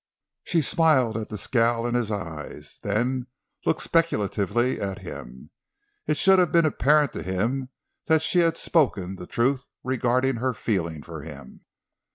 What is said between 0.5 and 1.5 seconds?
smiled at the